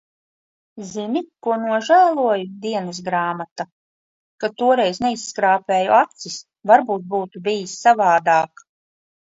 Zini, 0.91 1.21
ko 1.47 1.57
nožēloju, 1.65 2.47
dienasgrāmata, 2.65 3.67
ka 4.45 4.51
toreiz 4.63 5.01
neizskrāpēju 5.07 5.97
acis, 6.03 6.43
varbūt 6.75 7.09
būtu 7.15 7.49
bijis 7.51 7.81
savādāk. 7.87 8.71